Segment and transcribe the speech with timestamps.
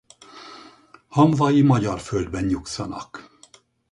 [1.07, 3.31] Hamvai magyar földben nyugszanak.